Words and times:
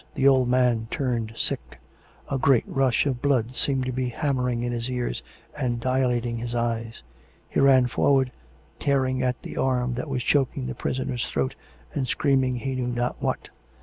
The 0.15 0.27
old 0.27 0.49
man 0.49 0.87
turned 0.89 1.33
sick... 1.37 1.79
a 2.27 2.39
great 2.39 2.63
rush 2.65 3.05
of 3.05 3.21
blood 3.21 3.55
seemed 3.55 3.85
to 3.85 3.91
be 3.91 4.09
hammering 4.09 4.63
in 4.63 4.71
his 4.71 4.89
ears 4.89 5.21
and 5.55 5.79
dilating 5.79 6.39
his 6.39 6.55
eyes.... 6.55 7.03
He 7.47 7.59
ran 7.59 7.85
forward^ 7.87 8.31
tearing 8.79 9.21
at 9.21 9.39
the 9.43 9.57
arm 9.57 9.93
that 9.93 10.09
was 10.09 10.23
choking 10.23 10.65
the 10.65 10.73
prisoner's 10.73 11.27
throat, 11.27 11.53
and 11.93 12.07
screaming 12.07 12.55
he 12.55 12.73
knew 12.73 12.87
not 12.87 13.21
what. 13.21 13.49